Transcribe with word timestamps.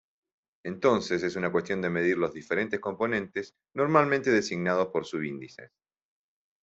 Entonces 0.65 1.21
es 1.21 1.35
una 1.35 1.51
cuestión 1.51 1.79
de 1.79 1.91
medir 1.91 2.17
los 2.17 2.33
diferentes 2.33 2.79
componentes, 2.79 3.53
normalmente 3.75 4.31
designados 4.31 4.87
por 4.87 5.05
subíndices. 5.05 5.69